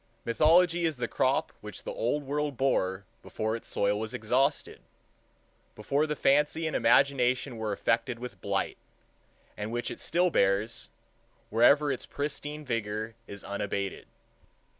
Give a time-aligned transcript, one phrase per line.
[0.25, 4.81] Mythology is the crop which the Old World bore before its soil was exhausted,
[5.75, 8.77] before the fancy and imagination were affected with blight;
[9.55, 10.89] and which it still bears,
[11.51, 14.07] wherever its pristine vigor is unabated.